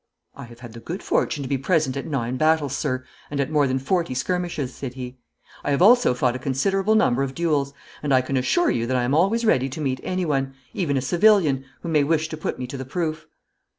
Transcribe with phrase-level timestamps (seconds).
[0.33, 3.51] 'I have had the good fortune to be present at nine battles, sir, and at
[3.51, 5.19] more than forty skirmishes,' said he.
[5.63, 8.97] 'I have also fought a considerable number of duels, and I can assure you that
[8.97, 12.57] I am always ready to meet anyone even a civilian who may wish to put
[12.57, 13.27] me to the proof.'